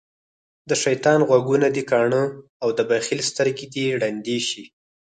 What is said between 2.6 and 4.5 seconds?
او دبخیل سترګی د ړندی